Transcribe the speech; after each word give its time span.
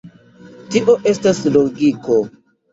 Tio 0.77 0.95
estas 1.13 1.45
logiko. 1.59 2.21